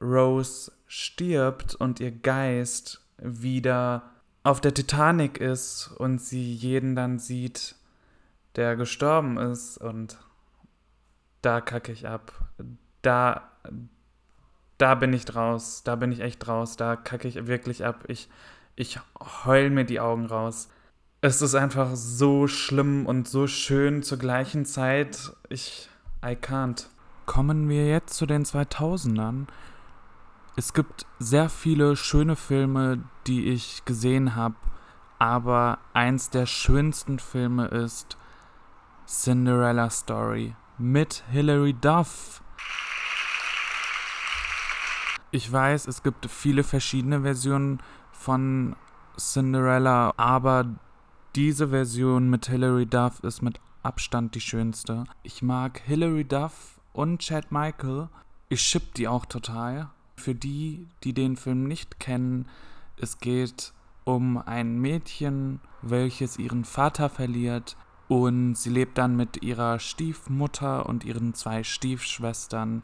Rose 0.00 0.70
stirbt 0.86 1.74
und 1.74 2.00
ihr 2.00 2.12
Geist 2.12 3.02
wieder 3.18 4.02
auf 4.46 4.60
der 4.60 4.72
Titanic 4.72 5.38
ist 5.38 5.90
und 5.98 6.20
sie 6.20 6.54
jeden 6.54 6.94
dann 6.94 7.18
sieht, 7.18 7.74
der 8.54 8.76
gestorben 8.76 9.38
ist 9.38 9.76
und 9.76 10.18
da 11.42 11.60
kacke 11.60 11.90
ich 11.90 12.06
ab. 12.06 12.32
Da, 13.02 13.50
da 14.78 14.94
bin 14.94 15.12
ich 15.12 15.24
draus. 15.24 15.82
Da 15.82 15.96
bin 15.96 16.12
ich 16.12 16.20
echt 16.20 16.46
draus. 16.46 16.76
Da 16.76 16.94
kacke 16.94 17.26
ich 17.26 17.48
wirklich 17.48 17.84
ab. 17.84 18.04
Ich, 18.06 18.28
ich 18.76 19.00
heul 19.44 19.70
mir 19.70 19.84
die 19.84 19.98
Augen 19.98 20.26
raus. 20.26 20.68
Es 21.22 21.42
ist 21.42 21.56
einfach 21.56 21.96
so 21.96 22.46
schlimm 22.46 23.04
und 23.04 23.26
so 23.26 23.48
schön 23.48 24.04
zur 24.04 24.18
gleichen 24.18 24.64
Zeit. 24.64 25.32
Ich, 25.48 25.88
I 26.24 26.36
can't. 26.36 26.86
Kommen 27.26 27.68
wir 27.68 27.88
jetzt 27.88 28.14
zu 28.14 28.26
den 28.26 28.44
2000ern. 28.44 29.46
Es 30.58 30.72
gibt 30.72 31.04
sehr 31.18 31.50
viele 31.50 31.96
schöne 31.96 32.34
Filme, 32.34 33.04
die 33.26 33.44
ich 33.44 33.84
gesehen 33.84 34.34
habe, 34.34 34.54
aber 35.18 35.78
eins 35.92 36.30
der 36.30 36.46
schönsten 36.46 37.18
Filme 37.18 37.66
ist 37.66 38.16
Cinderella 39.06 39.90
Story 39.90 40.56
mit 40.78 41.24
Hilary 41.30 41.74
Duff. 41.74 42.40
Ich 45.30 45.52
weiß, 45.52 45.88
es 45.88 46.02
gibt 46.02 46.24
viele 46.30 46.64
verschiedene 46.64 47.20
Versionen 47.20 47.82
von 48.12 48.76
Cinderella, 49.18 50.14
aber 50.16 50.64
diese 51.34 51.68
Version 51.68 52.30
mit 52.30 52.46
Hilary 52.46 52.86
Duff 52.86 53.20
ist 53.22 53.42
mit 53.42 53.60
Abstand 53.82 54.34
die 54.34 54.40
schönste. 54.40 55.04
Ich 55.22 55.42
mag 55.42 55.82
Hilary 55.84 56.24
Duff 56.24 56.80
und 56.94 57.18
Chad 57.20 57.52
Michael. 57.52 58.08
Ich 58.48 58.62
ship 58.62 58.94
die 58.94 59.06
auch 59.06 59.26
total. 59.26 59.90
Für 60.16 60.34
die, 60.34 60.86
die 61.04 61.12
den 61.12 61.36
Film 61.36 61.64
nicht 61.64 62.00
kennen, 62.00 62.46
es 62.96 63.18
geht 63.18 63.72
um 64.04 64.38
ein 64.38 64.78
Mädchen, 64.78 65.60
welches 65.82 66.38
ihren 66.38 66.64
Vater 66.64 67.08
verliert 67.08 67.76
und 68.08 68.54
sie 68.54 68.70
lebt 68.70 68.98
dann 68.98 69.16
mit 69.16 69.42
ihrer 69.42 69.78
Stiefmutter 69.78 70.86
und 70.86 71.04
ihren 71.04 71.34
zwei 71.34 71.64
Stiefschwestern. 71.64 72.82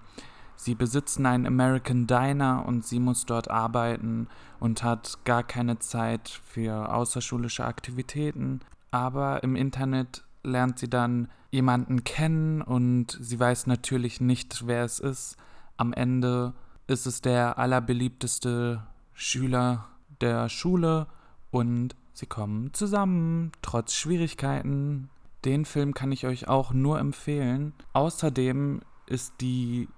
Sie 0.57 0.75
besitzen 0.75 1.27
einen 1.27 1.47
American 1.47 2.07
Diner 2.07 2.65
und 2.67 2.85
sie 2.85 2.99
muss 2.99 3.25
dort 3.27 3.51
arbeiten 3.51 4.29
und 4.61 4.83
hat 4.83 5.19
gar 5.25 5.43
keine 5.43 5.79
Zeit 5.79 6.29
für 6.29 6.93
außerschulische 6.93 7.65
Aktivitäten. 7.65 8.61
Aber 8.91 9.43
im 9.43 9.57
Internet 9.57 10.25
lernt 10.45 10.79
sie 10.79 10.91
dann 10.91 11.29
jemanden 11.51 12.05
kennen 12.05 12.63
und 12.63 13.17
sie 13.21 13.39
weiß 13.39 13.67
natürlich 13.67 14.21
nicht, 14.21 14.67
wer 14.67 14.85
es 14.85 14.99
ist. 14.99 15.37
Am 15.77 15.93
Ende 15.93 16.53
ist 16.93 17.07
es 17.07 17.21
der 17.21 17.59
allerbeliebteste 17.59 18.87
Schüler 19.15 19.89
der 20.21 20.49
Schule 20.49 21.09
und 21.51 21.97
sie 22.13 22.27
kommen 22.27 22.73
zusammen, 22.73 23.51
trotz 23.63 23.95
Schwierigkeiten. 23.95 25.11
Den 25.45 25.65
Film 25.65 25.95
kann 25.95 26.13
ich 26.13 26.27
euch 26.27 26.47
auch 26.47 26.73
nur 26.73 27.01
empfehlen. 27.01 27.73
Außerdem 27.93 28.81
ist 29.07 29.35
die 29.41 29.89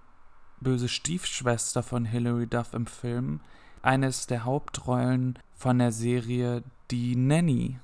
böse 0.61 0.89
Stiefschwester 0.89 1.83
von 1.83 2.07
Hilary 2.07 2.47
Duff 2.47 2.73
im 2.73 2.87
Film 2.87 3.41
eines 3.83 4.27
der 4.27 4.45
Hauptrollen 4.45 5.39
von 5.53 5.79
der 5.79 5.93
Serie 5.93 6.63
Die 6.91 7.17
Nanny. 7.17 7.79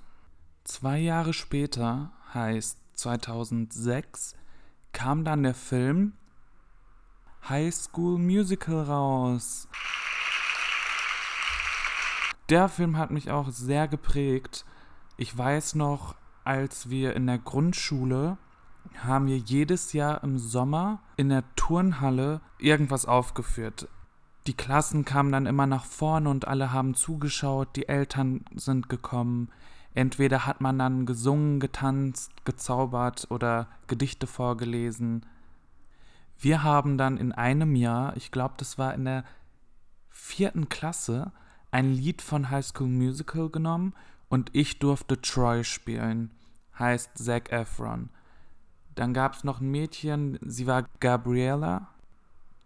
Zwei 0.64 0.98
Jahre 0.98 1.34
später, 1.34 2.12
heißt 2.32 2.78
2006, 2.94 4.34
kam 4.92 5.24
dann 5.24 5.42
der 5.42 5.54
Film 5.54 6.14
High 7.48 7.74
School 7.74 8.18
Musical 8.18 8.82
raus. 8.82 9.68
Der 12.48 12.68
Film 12.68 12.96
hat 12.96 13.10
mich 13.10 13.30
auch 13.30 13.50
sehr 13.50 13.88
geprägt. 13.88 14.64
Ich 15.16 15.36
weiß 15.36 15.74
noch, 15.74 16.14
als 16.44 16.90
wir 16.90 17.14
in 17.14 17.26
der 17.26 17.38
Grundschule 17.38 18.38
haben 19.04 19.26
wir 19.26 19.38
jedes 19.38 19.92
Jahr 19.92 20.22
im 20.24 20.38
Sommer 20.38 21.00
in 21.16 21.28
der 21.28 21.44
Turnhalle 21.56 22.40
irgendwas 22.58 23.06
aufgeführt. 23.06 23.88
Die 24.46 24.54
Klassen 24.54 25.04
kamen 25.04 25.32
dann 25.32 25.46
immer 25.46 25.66
nach 25.66 25.84
vorne 25.84 26.28
und 26.28 26.48
alle 26.48 26.72
haben 26.72 26.94
zugeschaut, 26.94 27.76
die 27.76 27.88
Eltern 27.88 28.44
sind 28.54 28.88
gekommen. 28.88 29.50
Entweder 29.94 30.46
hat 30.46 30.60
man 30.60 30.78
dann 30.78 31.04
gesungen, 31.04 31.60
getanzt, 31.60 32.44
gezaubert 32.44 33.26
oder 33.30 33.68
Gedichte 33.86 34.26
vorgelesen. 34.26 35.26
Wir 36.40 36.62
haben 36.62 36.96
dann 36.96 37.18
in 37.18 37.32
einem 37.32 37.76
Jahr, 37.76 38.16
ich 38.16 38.30
glaube, 38.30 38.54
das 38.56 38.78
war 38.78 38.94
in 38.94 39.04
der 39.04 39.24
vierten 40.08 40.70
Klasse, 40.70 41.32
ein 41.70 41.92
Lied 41.92 42.22
von 42.22 42.48
High 42.48 42.64
School 42.64 42.88
Musical 42.88 43.50
genommen 43.50 43.94
und 44.30 44.48
ich 44.54 44.78
durfte 44.78 45.20
Troy 45.20 45.62
spielen. 45.64 46.30
Heißt 46.78 47.18
Zac 47.18 47.52
Efron. 47.52 48.08
Dann 48.94 49.12
gab 49.12 49.34
es 49.34 49.44
noch 49.44 49.60
ein 49.60 49.70
Mädchen, 49.70 50.38
sie 50.40 50.66
war 50.66 50.86
Gabriella. 50.98 51.88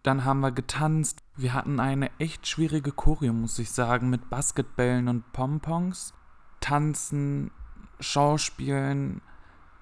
Dann 0.05 0.25
haben 0.25 0.41
wir 0.41 0.53
getanzt. 0.53 1.19
Wir 1.35 1.53
hatten 1.53 1.81
eine 1.81 2.11
echt 2.21 2.47
schwierige 2.47 2.93
Choreo, 2.93 3.33
muss 3.33 3.59
ich 3.59 3.73
sagen, 3.73 4.09
mit 4.09 4.31
Basketballen 4.31 5.09
und 5.09 5.33
Pompons. 5.33 6.15
Tanzen, 6.61 7.51
Schauspielen. 7.99 9.21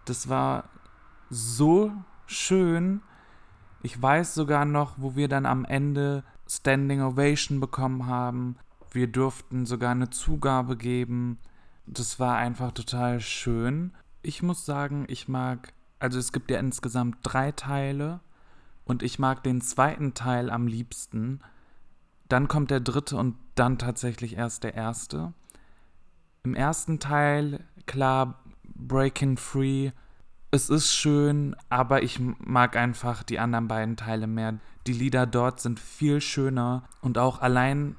Das 0.06 0.30
war 0.30 0.64
so 1.28 1.92
schön. 2.26 3.02
Ich 3.82 4.00
weiß 4.00 4.34
sogar 4.34 4.64
noch, 4.64 4.94
wo 4.98 5.16
wir 5.16 5.28
dann 5.28 5.44
am 5.44 5.64
Ende 5.64 6.22
Standing 6.48 7.02
Ovation 7.02 7.58
bekommen 7.58 8.06
haben. 8.06 8.56
Wir 8.92 9.08
durften 9.08 9.66
sogar 9.66 9.90
eine 9.90 10.10
Zugabe 10.10 10.76
geben. 10.76 11.38
Das 11.86 12.20
war 12.20 12.36
einfach 12.36 12.72
total 12.72 13.20
schön. 13.20 13.92
Ich 14.22 14.42
muss 14.42 14.64
sagen, 14.64 15.04
ich 15.08 15.26
mag, 15.26 15.72
also 15.98 16.18
es 16.18 16.32
gibt 16.32 16.50
ja 16.50 16.60
insgesamt 16.60 17.18
drei 17.24 17.50
Teile 17.50 18.20
und 18.84 19.02
ich 19.02 19.18
mag 19.18 19.42
den 19.42 19.60
zweiten 19.60 20.14
Teil 20.14 20.48
am 20.48 20.68
liebsten. 20.68 21.40
Dann 22.28 22.46
kommt 22.46 22.70
der 22.70 22.80
dritte 22.80 23.16
und 23.16 23.36
dann 23.56 23.78
tatsächlich 23.78 24.36
erst 24.36 24.62
der 24.62 24.74
erste. 24.74 25.32
Im 26.44 26.54
ersten 26.54 27.00
Teil, 27.00 27.64
klar, 27.86 28.42
Breaking 28.62 29.36
Free 29.36 29.90
es 30.52 30.68
ist 30.68 30.92
schön, 30.92 31.56
aber 31.70 32.02
ich 32.02 32.20
mag 32.20 32.76
einfach 32.76 33.22
die 33.22 33.38
anderen 33.38 33.68
beiden 33.68 33.96
Teile 33.96 34.26
mehr. 34.26 34.58
Die 34.86 34.92
Lieder 34.92 35.26
dort 35.26 35.60
sind 35.60 35.80
viel 35.80 36.20
schöner 36.20 36.84
und 37.00 37.16
auch 37.16 37.40
allein 37.40 37.96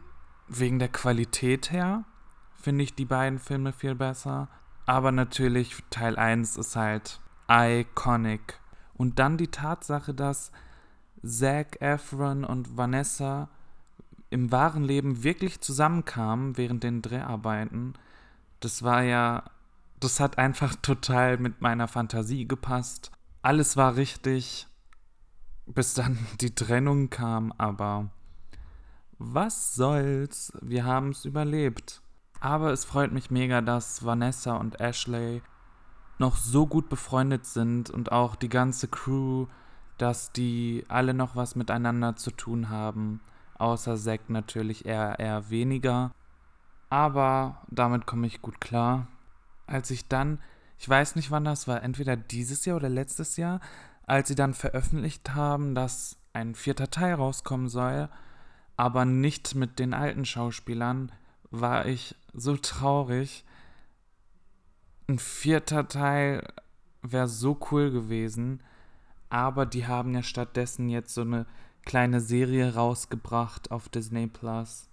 wegen 0.47 0.77
der 0.77 0.89
Qualität 0.89 1.71
her 1.71 2.05
finde 2.61 2.83
ich 2.83 2.93
die 2.93 3.05
beiden 3.05 3.39
Filme 3.39 3.73
viel 3.73 3.95
besser. 3.95 4.49
Aber 4.85 5.11
natürlich, 5.11 5.75
Teil 5.89 6.15
1 6.15 6.57
ist 6.57 6.75
halt 6.75 7.19
iconic. 7.49 8.59
Und 8.93 9.17
dann 9.17 9.37
die 9.37 9.47
Tatsache, 9.47 10.13
dass 10.13 10.51
Zac 11.25 11.81
Efron 11.81 12.43
und 12.43 12.77
Vanessa 12.77 13.49
im 14.29 14.51
wahren 14.51 14.83
Leben 14.83 15.23
wirklich 15.23 15.59
zusammenkamen 15.59 16.55
während 16.55 16.83
den 16.83 17.01
Dreharbeiten. 17.01 17.95
Das 18.59 18.83
war 18.83 19.01
ja 19.01 19.43
das 20.03 20.19
hat 20.19 20.37
einfach 20.37 20.75
total 20.75 21.37
mit 21.37 21.61
meiner 21.61 21.87
Fantasie 21.87 22.47
gepasst. 22.47 23.11
Alles 23.41 23.77
war 23.77 23.95
richtig, 23.95 24.67
bis 25.65 25.93
dann 25.93 26.17
die 26.41 26.53
Trennung 26.53 27.09
kam, 27.09 27.53
aber 27.57 28.09
was 29.17 29.75
soll's, 29.75 30.51
wir 30.61 30.85
haben 30.85 31.09
es 31.09 31.25
überlebt. 31.25 32.01
Aber 32.39 32.71
es 32.71 32.83
freut 32.83 33.13
mich 33.13 33.31
mega, 33.31 33.61
dass 33.61 34.03
Vanessa 34.03 34.57
und 34.57 34.81
Ashley 34.81 35.41
noch 36.19 36.35
so 36.35 36.67
gut 36.67 36.89
befreundet 36.89 37.45
sind 37.45 37.89
und 37.89 38.11
auch 38.11 38.35
die 38.35 38.49
ganze 38.49 38.89
Crew, 38.89 39.47
dass 39.97 40.33
die 40.33 40.83
alle 40.89 41.13
noch 41.13 41.37
was 41.37 41.55
miteinander 41.55 42.17
zu 42.17 42.31
tun 42.31 42.69
haben. 42.69 43.21
Außer 43.57 43.95
Zack 43.95 44.29
natürlich 44.29 44.85
eher, 44.85 45.19
eher 45.19 45.49
weniger. 45.49 46.11
Aber 46.89 47.61
damit 47.69 48.05
komme 48.05 48.27
ich 48.27 48.41
gut 48.41 48.59
klar 48.59 49.07
als 49.67 49.91
ich 49.91 50.07
dann, 50.07 50.39
ich 50.77 50.87
weiß 50.87 51.15
nicht 51.15 51.31
wann 51.31 51.45
das 51.45 51.67
war, 51.67 51.83
entweder 51.83 52.15
dieses 52.15 52.65
Jahr 52.65 52.77
oder 52.77 52.89
letztes 52.89 53.37
Jahr, 53.37 53.59
als 54.05 54.27
sie 54.27 54.35
dann 54.35 54.53
veröffentlicht 54.53 55.33
haben, 55.33 55.75
dass 55.75 56.17
ein 56.33 56.55
vierter 56.55 56.89
Teil 56.89 57.13
rauskommen 57.13 57.69
soll, 57.69 58.09
aber 58.75 59.05
nicht 59.05 59.55
mit 59.55 59.79
den 59.79 59.93
alten 59.93 60.25
Schauspielern, 60.25 61.11
war 61.51 61.85
ich 61.85 62.15
so 62.33 62.57
traurig. 62.57 63.45
Ein 65.07 65.19
vierter 65.19 65.87
Teil 65.87 66.47
wäre 67.01 67.27
so 67.27 67.59
cool 67.71 67.91
gewesen, 67.91 68.61
aber 69.29 69.65
die 69.65 69.85
haben 69.85 70.13
ja 70.13 70.23
stattdessen 70.23 70.89
jetzt 70.89 71.13
so 71.13 71.21
eine 71.21 71.45
kleine 71.85 72.21
Serie 72.21 72.73
rausgebracht 72.73 73.71
auf 73.71 73.89
Disney 73.89 74.27
Plus. 74.27 74.89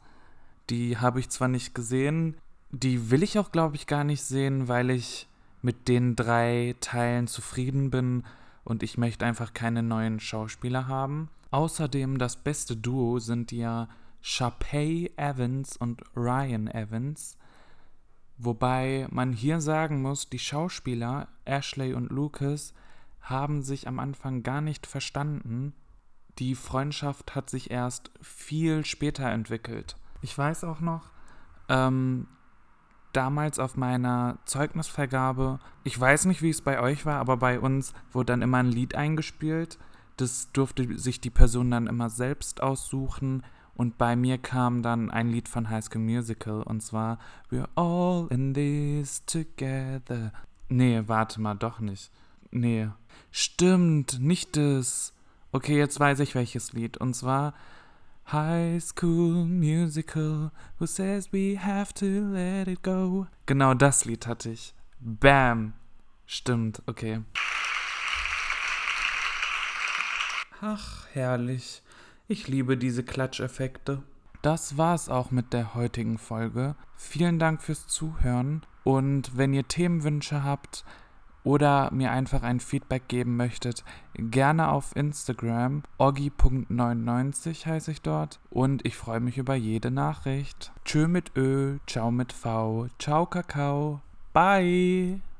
Die 0.68 0.98
habe 0.98 1.20
ich 1.20 1.30
zwar 1.30 1.48
nicht 1.48 1.74
gesehen, 1.74 2.36
die 2.70 3.10
will 3.10 3.22
ich 3.22 3.38
auch, 3.38 3.52
glaube 3.52 3.76
ich, 3.76 3.86
gar 3.86 4.04
nicht 4.04 4.22
sehen, 4.22 4.68
weil 4.68 4.90
ich 4.90 5.28
mit 5.62 5.88
den 5.88 6.16
drei 6.16 6.74
Teilen 6.80 7.26
zufrieden 7.26 7.90
bin 7.90 8.24
und 8.64 8.82
ich 8.82 8.96
möchte 8.96 9.26
einfach 9.26 9.52
keine 9.52 9.82
neuen 9.82 10.20
Schauspieler 10.20 10.88
haben. 10.88 11.28
Außerdem 11.50 12.18
das 12.18 12.36
beste 12.36 12.76
Duo 12.76 13.18
sind 13.18 13.52
ja 13.52 13.88
Sharpay 14.22 15.12
Evans 15.16 15.76
und 15.76 16.02
Ryan 16.16 16.68
Evans. 16.68 17.36
Wobei 18.38 19.06
man 19.10 19.32
hier 19.32 19.60
sagen 19.60 20.00
muss, 20.00 20.30
die 20.30 20.38
Schauspieler 20.38 21.28
Ashley 21.44 21.92
und 21.92 22.10
Lucas 22.10 22.72
haben 23.20 23.62
sich 23.62 23.86
am 23.86 23.98
Anfang 23.98 24.42
gar 24.42 24.60
nicht 24.60 24.86
verstanden. 24.86 25.74
Die 26.38 26.54
Freundschaft 26.54 27.34
hat 27.34 27.50
sich 27.50 27.70
erst 27.70 28.10
viel 28.22 28.84
später 28.86 29.28
entwickelt. 29.28 29.96
Ich 30.22 30.36
weiß 30.36 30.64
auch 30.64 30.80
noch, 30.80 31.10
ähm, 31.68 32.28
damals 33.12 33.58
auf 33.58 33.76
meiner 33.76 34.38
Zeugnisvergabe, 34.44 35.58
ich 35.84 35.98
weiß 35.98 36.26
nicht, 36.26 36.42
wie 36.42 36.50
es 36.50 36.62
bei 36.62 36.80
euch 36.80 37.06
war, 37.06 37.18
aber 37.18 37.36
bei 37.36 37.60
uns 37.60 37.94
wurde 38.12 38.32
dann 38.32 38.42
immer 38.42 38.58
ein 38.58 38.70
Lied 38.70 38.94
eingespielt. 38.94 39.78
Das 40.16 40.52
durfte 40.52 40.98
sich 40.98 41.20
die 41.20 41.30
Person 41.30 41.70
dann 41.70 41.86
immer 41.86 42.10
selbst 42.10 42.62
aussuchen. 42.62 43.42
Und 43.74 43.96
bei 43.96 44.14
mir 44.14 44.36
kam 44.36 44.82
dann 44.82 45.10
ein 45.10 45.30
Lied 45.30 45.48
von 45.48 45.70
High 45.70 45.84
School 45.84 46.02
Musical 46.02 46.62
und 46.62 46.82
zwar 46.82 47.18
We're 47.50 47.68
all 47.76 48.26
in 48.28 48.52
this 48.52 49.24
together. 49.24 50.32
Nee, 50.68 51.02
warte 51.06 51.40
mal, 51.40 51.54
doch 51.54 51.80
nicht. 51.80 52.10
Nee. 52.50 52.88
Stimmt, 53.30 54.20
nicht 54.20 54.56
das. 54.56 55.14
Okay, 55.52 55.78
jetzt 55.78 55.98
weiß 55.98 56.20
ich 56.20 56.34
welches 56.34 56.72
Lied. 56.72 56.98
Und 56.98 57.14
zwar 57.14 57.54
High 58.26 58.80
School 58.80 59.46
Musical, 59.46 60.52
who 60.78 60.86
says 60.86 61.32
we 61.32 61.58
have 61.58 61.92
to 61.94 62.06
let 62.32 62.68
it 62.68 62.82
go. 62.82 63.26
Genau 63.46 63.74
das 63.74 64.04
Lied 64.04 64.26
hatte 64.26 64.50
ich. 64.50 64.74
Bam. 65.00 65.72
Stimmt, 66.26 66.82
okay. 66.86 67.22
Ach, 70.60 71.06
herrlich. 71.12 71.82
Ich 72.28 72.46
liebe 72.46 72.76
diese 72.76 73.02
Klatscheffekte. 73.02 74.02
Das 74.42 74.76
war's 74.76 75.08
auch 75.08 75.30
mit 75.30 75.52
der 75.52 75.74
heutigen 75.74 76.18
Folge. 76.18 76.76
Vielen 76.96 77.38
Dank 77.38 77.62
fürs 77.62 77.86
Zuhören 77.88 78.64
und 78.84 79.36
wenn 79.36 79.52
ihr 79.52 79.66
Themenwünsche 79.66 80.44
habt, 80.44 80.84
oder 81.44 81.90
mir 81.92 82.10
einfach 82.10 82.42
ein 82.42 82.60
Feedback 82.60 83.08
geben 83.08 83.36
möchtet, 83.36 83.84
gerne 84.14 84.70
auf 84.70 84.94
Instagram. 84.96 85.82
oggi.99 85.98 87.66
heiße 87.66 87.92
ich 87.92 88.02
dort 88.02 88.40
und 88.50 88.84
ich 88.84 88.96
freue 88.96 89.20
mich 89.20 89.38
über 89.38 89.54
jede 89.54 89.90
Nachricht. 89.90 90.72
Tschö 90.84 91.08
mit 91.08 91.36
Ö, 91.36 91.78
ciao 91.86 92.10
mit 92.10 92.32
V, 92.32 92.88
ciao 92.98 93.26
Kakao, 93.26 94.00
bye! 94.32 95.20